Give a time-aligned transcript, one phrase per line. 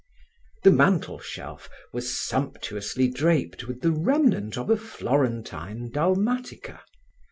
[0.63, 6.79] The mantel shelf was sumptuously draped with the remnant of a Florentine dalmatica.